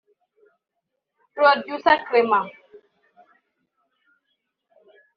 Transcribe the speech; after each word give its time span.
Producer 1.35 2.01
Clement 2.09 2.49